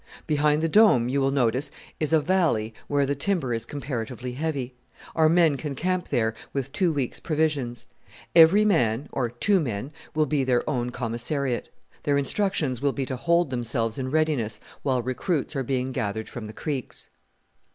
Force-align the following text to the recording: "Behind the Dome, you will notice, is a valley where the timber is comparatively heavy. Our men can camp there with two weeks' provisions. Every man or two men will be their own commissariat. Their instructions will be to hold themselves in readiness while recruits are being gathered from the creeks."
"Behind 0.25 0.63
the 0.63 0.67
Dome, 0.67 1.09
you 1.09 1.21
will 1.21 1.29
notice, 1.29 1.69
is 1.99 2.11
a 2.11 2.19
valley 2.19 2.73
where 2.87 3.05
the 3.05 3.13
timber 3.13 3.53
is 3.53 3.65
comparatively 3.65 4.31
heavy. 4.31 4.73
Our 5.15 5.29
men 5.29 5.57
can 5.57 5.75
camp 5.75 6.09
there 6.09 6.33
with 6.53 6.71
two 6.71 6.91
weeks' 6.91 7.19
provisions. 7.19 7.85
Every 8.35 8.65
man 8.65 9.09
or 9.11 9.29
two 9.29 9.59
men 9.59 9.91
will 10.15 10.25
be 10.25 10.43
their 10.43 10.67
own 10.67 10.89
commissariat. 10.89 11.69
Their 12.01 12.17
instructions 12.17 12.81
will 12.81 12.93
be 12.93 13.05
to 13.05 13.15
hold 13.15 13.51
themselves 13.51 13.99
in 13.99 14.09
readiness 14.09 14.59
while 14.81 15.03
recruits 15.03 15.55
are 15.55 15.61
being 15.61 15.91
gathered 15.91 16.27
from 16.29 16.47
the 16.47 16.53
creeks." 16.53 17.11